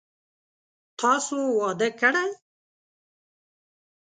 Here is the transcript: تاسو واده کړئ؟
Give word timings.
تاسو 0.99 1.35
واده 1.59 1.89
کړئ؟ 1.99 2.29